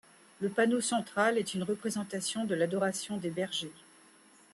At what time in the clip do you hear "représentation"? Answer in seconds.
1.61-2.45